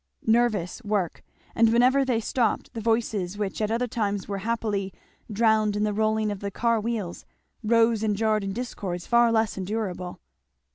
Nervous 0.25 0.83
work; 0.83 1.21
and 1.53 1.71
whenever 1.71 2.03
they 2.03 2.19
stopped 2.19 2.73
the 2.73 2.81
voices 2.81 3.37
which 3.37 3.61
at 3.61 3.69
other 3.69 3.85
times 3.85 4.27
were 4.27 4.39
happily 4.39 4.91
drowned 5.31 5.75
in 5.75 5.83
the 5.83 5.93
rolling 5.93 6.31
of 6.31 6.39
the 6.39 6.49
car 6.49 6.79
wheels, 6.81 7.23
rose 7.63 8.01
and 8.01 8.15
jarred 8.15 8.43
in 8.43 8.51
discords 8.51 9.05
far 9.05 9.31
less 9.31 9.59
endurable. 9.59 10.19